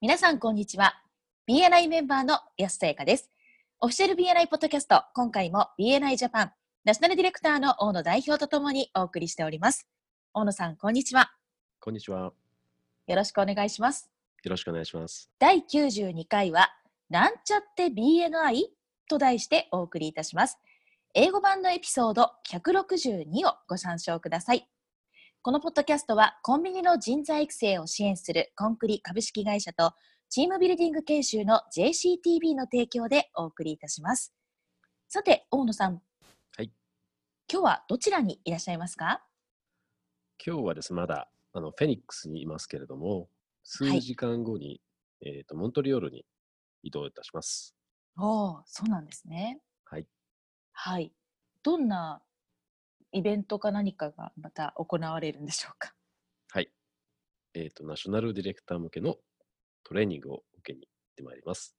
[0.00, 1.02] 皆さん、こんにちは。
[1.48, 3.32] BNI メンバーの安田彩香です。
[3.80, 6.52] オフィシャル BNI ポッドキャスト、今回も BNI ジャパン、
[6.84, 9.88] ナショナルディレクターの大野代表とともにお送りしております。
[10.34, 11.32] 大野さん、こんにちは。
[11.80, 12.32] こんにちは。
[13.08, 14.08] よろしくお願いします。
[14.44, 15.32] よろしくお願いします。
[15.40, 16.72] 第92回は、
[17.10, 18.66] なんちゃって BNI
[19.08, 20.60] と題してお送りいたします。
[21.12, 24.68] 英語版のエピソード162をご参照ください。
[25.40, 29.92] このポッドキャストはコンビニの人材育成を支援するコンクリ株式会社と
[30.28, 34.34] チームビルディング研修の JCTB の提供でお送りいたします。
[35.08, 36.02] さて、大野さん。
[36.56, 36.72] はい。
[37.50, 39.22] 今日はどちらにいらっしゃいますか？
[40.44, 43.28] 今日はですね、まだあのフェニックスにいますけれども、
[43.62, 44.82] 数時間後に、
[45.24, 46.26] えっ、と、モントリオールに
[46.82, 47.76] 移動いたします。
[48.18, 49.60] おお、そうなんですね。
[49.84, 50.06] はい。
[50.72, 51.12] はい。
[51.62, 52.20] どんな
[53.12, 55.94] イベントか何かがまた行われるんでしょうか？
[56.50, 56.70] はい。
[57.54, 59.16] えっ、と、ナショナルディレクター向けの
[59.84, 61.74] トレーニングを受けに行ってまいります。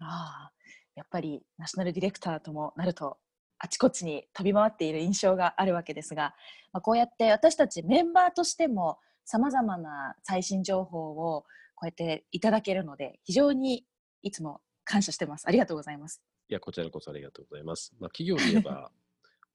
[0.00, 0.52] ああ、
[0.94, 3.18] やっぱりナショナルディレクターともなると、
[3.58, 6.34] あちこちに飛び回っている印象があるわけですが、
[6.72, 11.44] まあ、こうやって私たちメンバーとしても、さまざまな最新情報を
[11.74, 13.84] こうやっていただけるので、非常に
[14.22, 15.46] いつも感謝してます。
[15.48, 16.22] ありがとうございます。
[16.48, 17.92] いや、こちらこそありがとうございます。
[17.98, 18.90] まあ、企業で言えば、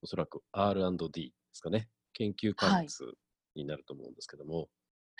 [0.04, 1.90] おそらく R&D ですかね。
[2.14, 3.14] 研究開発
[3.56, 4.70] になると思うんですけども、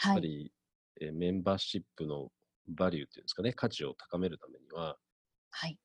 [0.04, 0.18] やはい。
[0.18, 0.54] っぱり、
[1.02, 2.32] えーメンバーシップの
[2.68, 4.98] バリューっていうんですかね、価値を高めるためには、
[5.52, 5.80] はい。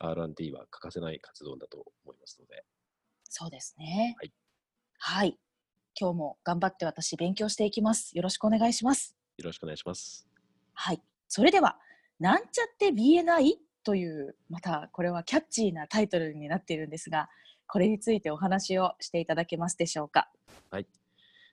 [0.00, 2.64] R&D は欠かせない活動だと思いますので、
[3.24, 4.16] そうですね。
[4.18, 4.32] はい。
[4.98, 5.38] はい。
[5.98, 8.16] 今日も頑張って私勉強していきます。
[8.16, 9.16] よろしくお願いします。
[9.38, 10.26] よろしくお願いします。
[10.74, 11.02] はい。
[11.28, 11.78] それでは、
[12.18, 17.28] なんちゃって BNI という、またこれはキャッチーなタイトルになっているんですが、
[17.72, 20.28] これについてお話をしていただけますでしょうか？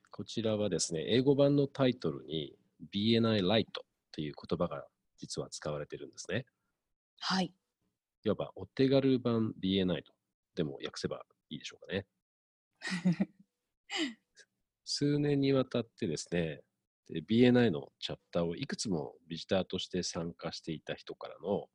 [0.10, 2.56] こちらはですね、英語版のタイトルに
[2.92, 4.88] BNI ライトという言葉が
[5.20, 6.48] 実は使われてるんですね。
[7.20, 7.54] はい。
[8.24, 10.12] いわばお手軽版 BNI と
[10.56, 12.08] でも訳せばいいでしょうかね。
[14.86, 16.64] 数年にわたってですね、
[17.10, 21.70] で BNI のチャプターをいくつもビジターとして参加していた人からの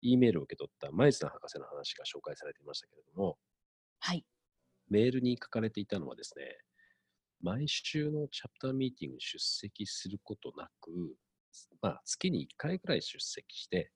[0.00, 3.38] E メールを受け取ったマイズナ博士の話が紹介されていましたけれども、
[4.04, 4.24] はい。
[4.90, 6.44] メールに書かれていたのはですね、
[7.40, 10.90] 毎週のチャプターミーティングに出席することなく、
[11.80, 13.92] まあ、月に1回くらい出席して、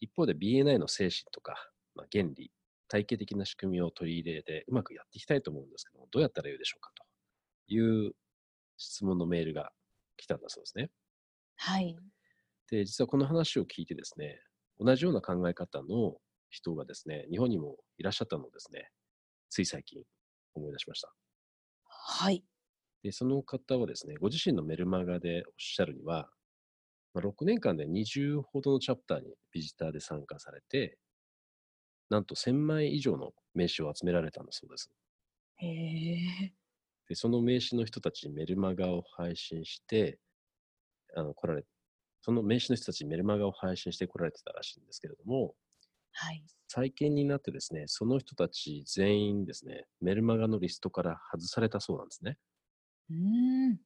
[0.00, 1.56] 一方で BNI の精神とか、
[1.96, 2.52] まあ、原理、
[2.86, 8.12] 体系的な仕組みを取り入れてうまくやっていきたいと思うんですけども、どうやったらよいでしょうかという
[8.76, 9.72] 質問のメールが
[10.16, 10.90] 来たんだそうですね。
[11.56, 11.96] はい。
[12.70, 14.40] で、実はこの話を聞いてですね、
[14.78, 16.16] 同じような考え方の
[16.50, 18.90] 人がですね、日本にもいらっしゃったのをですね、
[19.50, 20.02] つい最近
[20.54, 21.14] 思い出しました。
[21.84, 22.44] はい。
[23.02, 26.30] で、その方はですね、ご自身のメルマガでおっしゃるには、
[27.14, 30.98] まあ、6年間で20ほどのチャプターにビジターで参加されて、
[32.10, 34.90] なんと1000枚以上の名刺を集められたんだそうです。
[35.58, 36.54] へえ。
[37.08, 40.18] で、その名刺の人たちにメルマガを配信して、
[41.16, 41.64] あの来られ
[42.22, 45.56] その名刺の人たちにメルマガを配信して来られてたらしいんですけれども、
[46.20, 46.44] はい。
[46.68, 52.38] 最近になってですね、その人たち全員ですね、メルマガのリストから外されたそうなんですね。
[53.10, 53.78] うーん。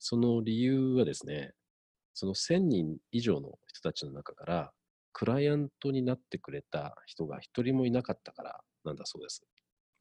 [0.00, 1.52] その理由はですね、
[2.14, 4.72] その1000人以上の人たちの中から、
[5.12, 9.46] クライアントになってくれた人が一人もいなかったからなんだそうです。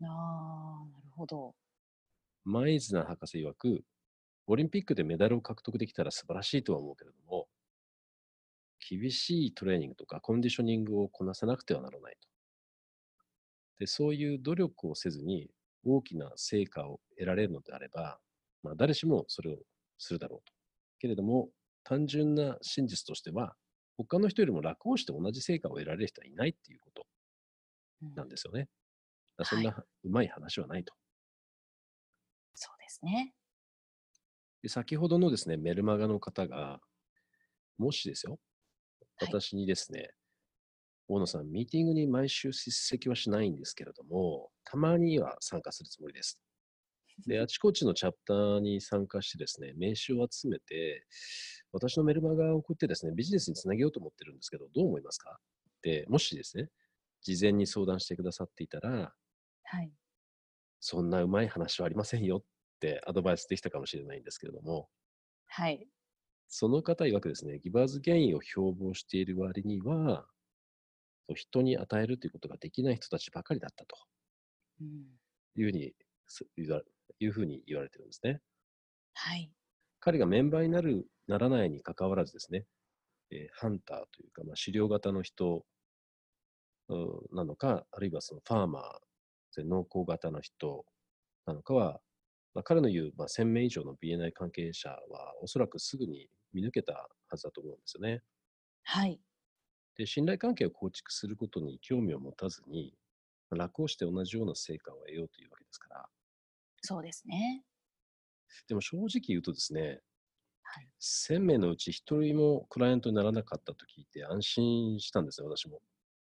[0.03, 1.55] ああ、なるほど。
[2.45, 3.83] マイズナー博士曰く、
[4.47, 7.46] オリンピックでメダルを獲得できたら素晴らしいとは思うけれども、
[8.79, 12.27] 厳しいトレーニングとかコンディショニングをこなさなくてはならないと。
[13.79, 15.49] で、そういう努力をせずに
[15.85, 18.19] 大きな成果を得られるのであれば、
[18.63, 19.57] まあ、誰しもそれを
[19.97, 20.53] するだろうと。
[20.99, 21.49] けれども、
[21.83, 23.55] 単純な真実としては、
[23.97, 27.07] 他の人よりも楽をして同じ成果を得られる人はいないっていうこと
[28.03, 28.67] うんなんですよね。
[29.37, 30.93] だからそんなうまい話はないと。
[32.53, 33.33] そうですね。
[34.61, 36.79] で先ほどのですね、メルマガの方が、
[37.77, 38.39] もしですよ、はい
[39.19, 40.11] 私にですね、
[41.07, 46.41] 大野さん、ミーティングに毎週出席はしないんですけれども、たまには参加するつもりです。
[47.25, 51.05] で、 あちこちのチャプターに参加してですね、名刺を集めて、
[51.71, 55.39] 私のメルマガを送ってですね、ビジネスにつなげようと思ってるんですけど、どう思いますか？
[55.79, 56.69] って、もしですね、
[57.21, 59.15] 事前に相談してくださっていたら、
[59.63, 59.93] はい。
[60.79, 62.45] そんなうまい話はありませんよっ
[62.79, 64.89] てアドバイスできたかもしれないんですけれども、
[65.47, 65.89] はい。
[66.49, 70.27] その方曰くですね、ギバーズゲインを標榜している割には、
[71.35, 73.95] 人に与えるということができない人たちばかりだったと
[74.79, 75.19] うん。
[75.55, 75.93] いうふうに
[76.27, 76.81] す言わ
[77.19, 78.41] いうふうに言われてるんですね。
[79.13, 79.51] はい。
[79.99, 82.65] 彼がメンバーになる、ならないにかかわらずですね、
[83.31, 85.65] えーハンターというか、まあ、狩猟型の人
[86.89, 86.95] う
[87.33, 90.85] んなのか、あるいはそのファーマー、農耕型の人
[91.45, 92.01] なのかは、
[92.53, 98.21] まあ、彼の言う、まあ、1000名以上の BNI 関係者は、おそらくすぐに見抜けたはずだと思うんですよね。
[98.83, 99.19] はい。
[99.95, 102.93] で、信頼関係を構築することに興味を持たずに、
[103.49, 106.05] まあ楽をして同じような成果を得ようというわけですから。
[106.81, 107.63] そうですね。
[108.67, 110.01] でも正直言うとですね、
[110.63, 110.89] はい。
[111.01, 115.81] 1000名のうち1人もクライアントにならなかったと聞いて安心したんですよ、私も。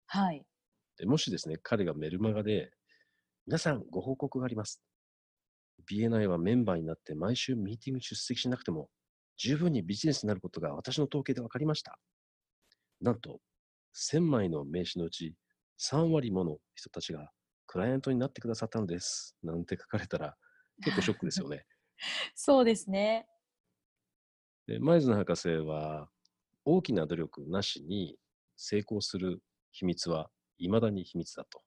[0.07, 0.45] はい。
[0.98, 2.71] でもしですね、彼がメルマガで、
[3.45, 4.81] 皆さんご報告があります。
[5.89, 8.89] BNI はメンバーになって毎週ミーティングに出席しなくても
[9.38, 12.00] 十分にビジネスになることが私の統計で分かりました。
[13.01, 13.39] なんと、
[13.94, 15.36] 1000枚の名刺のうち
[15.80, 17.31] 3割もの人たちが
[17.68, 19.36] クライアントになってくださったのです。
[19.44, 20.36] なんて書かれたら
[20.84, 21.66] 結構ショックですよね。
[22.36, 23.28] そうですね。
[24.68, 26.10] でマイズの博士は
[26.66, 28.19] 大きな努力なしに
[28.57, 29.42] 成功する
[29.72, 31.63] 秘密は未だに秘密だと。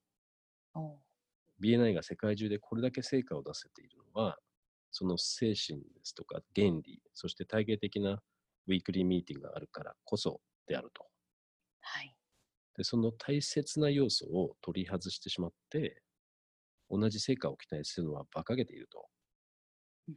[1.61, 4.38] BNI が世界中でこれだけ成果を出せているのは、
[4.90, 8.22] その精神ですとか原理、そして体系的な
[8.66, 11.06] ウィークリーミーティングがあるからこそであると。
[11.81, 12.14] はい。
[12.76, 16.02] でその大切な要素を取り外してしまって、
[16.90, 19.08] 同じ成果を期待するのは馬鹿げていると
[20.08, 20.16] うん。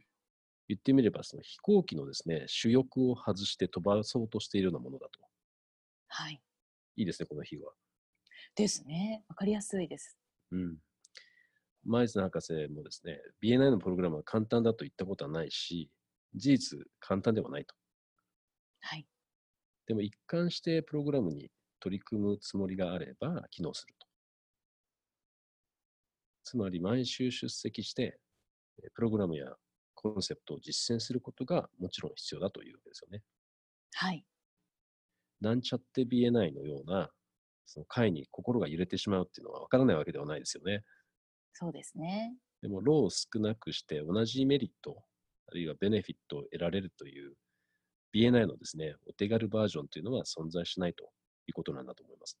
[0.68, 5.20] 言ってみれば、その飛行機のですね、主翼を外して飛ばそうとしているようなものだと。
[6.08, 6.42] はい。
[6.96, 7.72] いいですね、この比喩は。
[8.54, 9.24] ですね。
[9.28, 10.16] わかりやすいです。
[10.52, 10.78] うん。
[11.84, 15.90] マイズナ博士もですね、BNI のプログラムは簡単だと言ったことはないし、
[16.34, 17.74] 事実簡単ではないと。
[18.80, 19.06] はい。
[19.86, 21.50] でも一貫してプログラムに
[21.80, 24.06] 取り組むつもりがあれば機能すると。
[26.42, 28.18] つまり毎週出席して、
[28.82, 29.56] えプログラムや
[29.94, 33.22] コンセプトを実践することがもちろん必要だというわけですよね。
[33.94, 34.24] はい。
[35.40, 37.10] なんちゃって BNI のような、
[37.66, 40.84] その会に心が揺れてしまうっていうのはわからないわけではないですよね。
[41.54, 42.36] そうですね。
[42.60, 45.02] でも、労を少なくして同じメリット、
[45.48, 47.34] あるいはベネフィットを得られるという
[48.14, 51.04] BNI のですね、お手軽バージョンというのは存在しないと
[51.46, 52.38] いうことなんだと思います。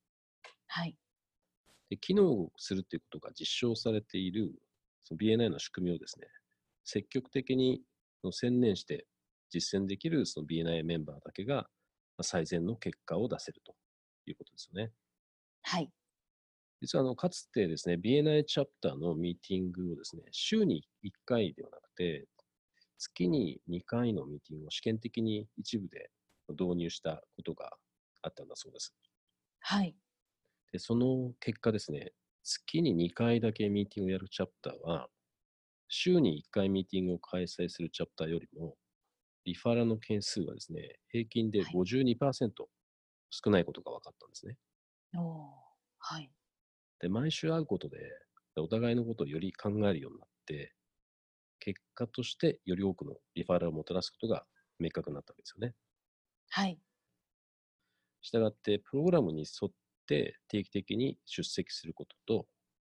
[0.66, 0.96] はい。
[1.90, 4.52] で機能するということが実証されている
[5.04, 6.26] その BNI の仕組みをですね、
[6.84, 7.82] 積極的に
[8.30, 9.06] 専念して
[9.50, 11.66] 実践できるその BNI メンバーだけがま
[12.18, 13.76] あ最善の結果を出せると
[14.26, 14.92] いうことですよね。
[15.62, 15.90] はい。
[16.80, 22.28] 実はあのかつてですね、BNI チャプターのミーティングをですね、週に1回ではなくて、
[22.98, 26.10] 月に2回のミーティングを試験的に一部で
[26.50, 27.76] 導入したことが
[28.22, 28.94] あったんだそうです。
[29.60, 29.96] はい。
[30.72, 32.12] で、その結果ですね、
[32.42, 35.08] 月に2回だけミーティングをやるチャプターは、
[35.88, 38.76] 週に1回ミーティングを開催するチャプターよりも、
[39.44, 42.70] リファラルの件数はですね、平均ではい52%
[43.30, 44.58] 少ないことが分かったんですね。
[45.16, 45.50] おお。
[45.98, 46.33] はい。
[47.04, 47.98] で、毎週会うことで、
[48.56, 50.74] お互いのことをより考えるようになって、
[51.60, 54.46] 結果としてより多くのリファラルをもたらすことが
[54.78, 55.76] 明確になったわけですよね。
[56.48, 56.80] はい。
[58.22, 59.72] したがって、プログラムに沿っ
[60.06, 62.48] て定期的に出席することと、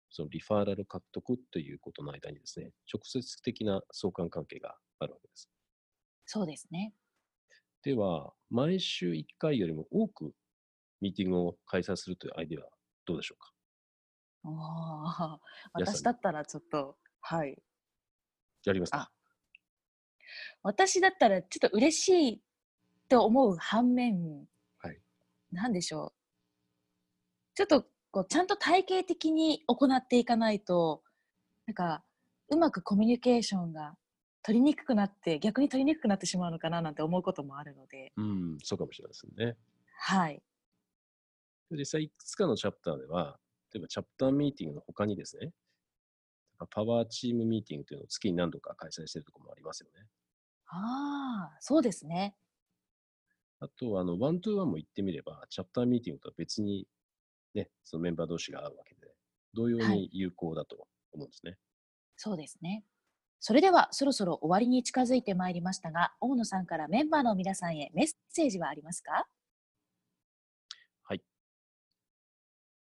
[0.10, 5.50] そのリファラル獲得ということの間にですね、直接的な相関関係があるわけです。
[6.25, 6.94] そうですね。
[7.84, 10.34] では、毎週1回よりも多く
[11.01, 12.72] ミーティングを開催するというアイデアは
[13.06, 13.54] どうでしょうか？
[14.43, 14.53] おお。
[15.77, 17.58] 皆さん私だったらちょっと、はい。
[18.65, 19.12] やりますか？
[20.63, 22.41] 私だったらちょっと嬉しい
[23.08, 24.46] と思う反面、
[24.77, 25.00] はい
[25.51, 27.55] なんでしょう。
[27.55, 31.03] ちょっとこうちゃんと体系的に行っていかないと、
[31.65, 32.03] なんか
[32.50, 33.96] うまくコミュニケーションが
[34.43, 39.58] 取りにくくなって、逆に取りにくくなってしまうのかななんて思うこともあるので、うん、そうかもしれないですね。
[39.98, 40.41] はい。
[41.72, 43.38] 実際いくつかのチャプターでは、
[43.74, 45.52] 例えばチャプターミーティングの他にですね、
[46.70, 50.08] パワーチームミーティングというのを月に何度か開催しているところもありますよね。
[50.68, 52.36] ああ、そうですね。
[53.60, 56.88] あとは、あの、ワントゥーワンも言ってみれば、チャプターミーティングとは別に、
[57.54, 59.14] ね、そのメンバー同士が会うわけで、
[59.54, 61.58] 同様はいに有効だと思うんですね。
[62.16, 62.86] そうですね。
[63.40, 69.28] それではそろそろ終わりに近づいてまいりましたが、大野さんからメンバーの皆さんへメッセージはありますか？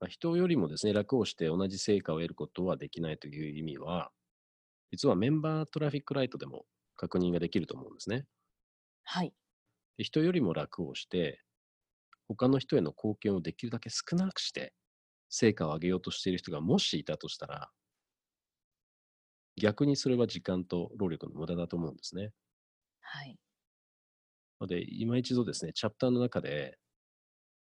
[0.04, 4.12] まあ、人よりもですね、楽をして同じ成果を得ることはできないという意味は、
[4.92, 8.26] 実はメンバートラフィックライトでも確認ができると思うんですね。
[9.04, 9.34] はい。
[9.96, 11.40] で人よりも楽をして、
[12.28, 14.74] 他の人への貢献をできるだけ少なくして、
[15.30, 17.72] 成果を上げようとしている人がもしいたとしたら、
[19.60, 22.32] 逆にそれは時間と労力の無駄だと思うんですね。
[23.00, 23.38] はい。
[24.60, 26.78] ので、今一度ですね、チャプターの中で、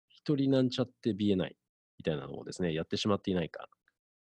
[0.08, 1.56] 一人なんちゃって BNI
[1.98, 3.68] みたいなのをですね、やってしまっていないか、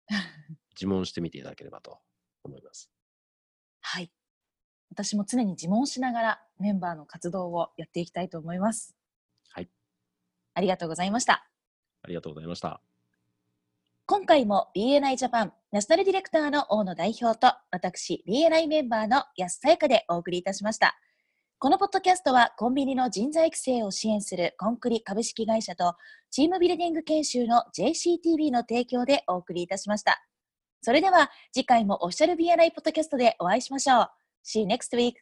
[0.75, 1.99] 自問してみていただければと
[2.43, 2.89] 思います。
[3.81, 4.11] はい。
[4.91, 8.95] 私も常に自問しながらメンバーの活動をやっていきたいと思います。
[9.49, 9.69] はい。
[10.53, 11.49] ありがとうございました。
[12.01, 12.81] ありがとうございました。
[14.07, 20.95] 今回も BNI ジャパンナショナルディレクターの大野代表と私 BNI メンバーの安さやかでお送りいたしました。
[21.65, 25.95] このポッドキャストはコンビニの人材育成を支援するコンクリ株式会社と
[26.29, 30.23] チームビルディング研修の JCTV の提供でお送りいたしました。
[30.83, 34.09] それでは次回もオフィシャル BNI ポッドキャストでお会いしましょう。
[34.45, 35.13] See you next week!